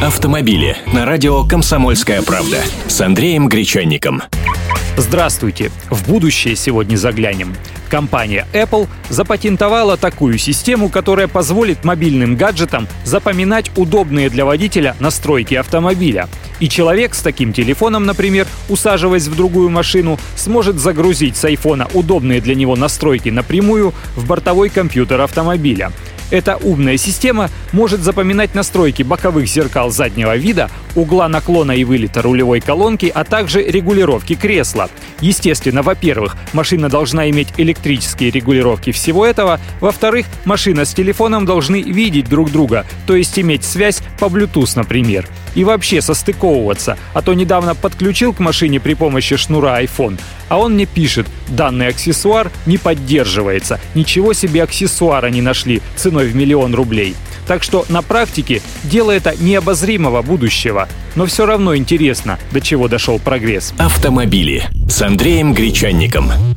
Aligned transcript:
Автомобили 0.00 0.76
на 0.94 1.04
радио 1.04 1.42
«Комсомольская 1.42 2.22
правда» 2.22 2.58
с 2.86 3.00
Андреем 3.00 3.48
Гречанником. 3.48 4.22
Здравствуйте! 4.96 5.72
В 5.90 6.08
будущее 6.08 6.54
сегодня 6.54 6.96
заглянем. 6.96 7.56
Компания 7.90 8.46
Apple 8.52 8.86
запатентовала 9.08 9.96
такую 9.96 10.38
систему, 10.38 10.88
которая 10.88 11.26
позволит 11.26 11.84
мобильным 11.84 12.36
гаджетам 12.36 12.86
запоминать 13.02 13.72
удобные 13.76 14.30
для 14.30 14.44
водителя 14.44 14.94
настройки 15.00 15.54
автомобиля. 15.54 16.28
И 16.60 16.68
человек 16.68 17.14
с 17.14 17.20
таким 17.20 17.52
телефоном, 17.52 18.06
например, 18.06 18.46
усаживаясь 18.68 19.26
в 19.26 19.34
другую 19.34 19.68
машину, 19.68 20.16
сможет 20.36 20.76
загрузить 20.76 21.36
с 21.36 21.44
айфона 21.44 21.88
удобные 21.92 22.40
для 22.40 22.54
него 22.54 22.76
настройки 22.76 23.30
напрямую 23.30 23.92
в 24.14 24.26
бортовой 24.26 24.68
компьютер 24.68 25.20
автомобиля. 25.22 25.90
Эта 26.30 26.56
умная 26.56 26.96
система 26.96 27.50
может 27.72 28.00
запоминать 28.00 28.54
настройки 28.54 29.02
боковых 29.02 29.46
зеркал 29.46 29.90
заднего 29.90 30.36
вида, 30.36 30.70
угла 30.94 31.28
наклона 31.28 31.72
и 31.72 31.84
вылета 31.84 32.22
рулевой 32.22 32.60
колонки, 32.60 33.10
а 33.14 33.24
также 33.24 33.62
регулировки 33.62 34.34
кресла. 34.34 34.90
Естественно, 35.20 35.82
во-первых, 35.82 36.36
машина 36.52 36.88
должна 36.88 37.30
иметь 37.30 37.48
электрические 37.56 38.30
регулировки 38.30 38.92
всего 38.92 39.24
этого, 39.24 39.60
во-вторых, 39.80 40.26
машина 40.44 40.84
с 40.84 40.94
телефоном 40.94 41.46
должны 41.46 41.82
видеть 41.82 42.28
друг 42.28 42.50
друга, 42.50 42.84
то 43.06 43.16
есть 43.16 43.38
иметь 43.38 43.64
связь 43.64 44.00
по 44.18 44.26
Bluetooth, 44.26 44.72
например. 44.76 45.26
И 45.58 45.64
вообще 45.64 46.00
состыковываться, 46.00 46.96
а 47.14 47.20
то 47.20 47.34
недавно 47.34 47.74
подключил 47.74 48.32
к 48.32 48.38
машине 48.38 48.78
при 48.78 48.94
помощи 48.94 49.34
шнура 49.34 49.82
iPhone, 49.82 50.16
а 50.48 50.56
он 50.56 50.74
мне 50.74 50.86
пишет, 50.86 51.26
данный 51.48 51.88
аксессуар 51.88 52.52
не 52.64 52.78
поддерживается, 52.78 53.80
ничего 53.96 54.34
себе 54.34 54.62
аксессуара 54.62 55.26
не 55.30 55.42
нашли 55.42 55.82
ценой 55.96 56.28
в 56.28 56.36
миллион 56.36 56.76
рублей. 56.76 57.16
Так 57.48 57.64
что 57.64 57.84
на 57.88 58.02
практике 58.02 58.62
дело 58.84 59.10
это 59.10 59.34
необозримого 59.36 60.22
будущего. 60.22 60.88
Но 61.16 61.26
все 61.26 61.44
равно 61.44 61.74
интересно, 61.74 62.38
до 62.52 62.60
чего 62.60 62.86
дошел 62.86 63.18
прогресс. 63.18 63.74
Автомобили 63.78 64.62
с 64.88 65.02
Андреем 65.02 65.54
Гречанником. 65.54 66.30